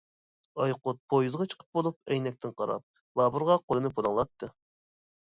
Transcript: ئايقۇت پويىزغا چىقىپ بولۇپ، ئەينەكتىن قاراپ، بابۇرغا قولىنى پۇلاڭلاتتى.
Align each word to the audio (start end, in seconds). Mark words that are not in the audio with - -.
ئايقۇت 0.63 0.99
پويىزغا 1.15 1.47
چىقىپ 1.53 1.79
بولۇپ، 1.79 1.99
ئەينەكتىن 2.15 2.57
قاراپ، 2.65 2.89
بابۇرغا 3.23 3.63
قولىنى 3.67 3.97
پۇلاڭلاتتى. 3.99 4.55